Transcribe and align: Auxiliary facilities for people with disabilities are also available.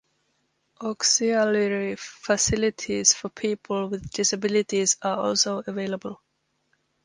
Auxiliary 0.81 1.95
facilities 1.95 3.13
for 3.13 3.29
people 3.29 3.87
with 3.87 4.09
disabilities 4.09 4.97
are 5.03 5.17
also 5.19 5.61
available. 5.67 6.19